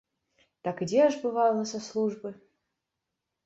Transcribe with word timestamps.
Так 0.67 0.81
ідзеш, 0.85 1.13
бывала, 1.27 1.69
са 1.75 1.85
службы. 1.91 2.29